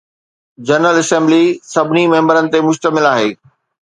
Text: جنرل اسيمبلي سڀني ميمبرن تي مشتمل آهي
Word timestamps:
جنرل 0.67 0.97
اسيمبلي 1.03 1.43
سڀني 1.71 2.03
ميمبرن 2.13 2.45
تي 2.53 2.59
مشتمل 2.69 3.05
آهي 3.13 3.29